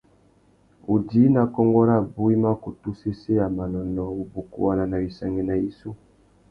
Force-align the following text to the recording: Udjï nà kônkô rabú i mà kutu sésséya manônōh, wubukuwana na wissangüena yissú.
Udjï 0.93 1.21
nà 1.33 1.41
kônkô 1.53 1.81
rabú 1.89 2.23
i 2.35 2.37
mà 2.43 2.51
kutu 2.63 2.89
sésséya 3.01 3.45
manônōh, 3.57 4.13
wubukuwana 4.17 4.83
na 4.87 4.97
wissangüena 5.03 5.55
yissú. 5.61 5.89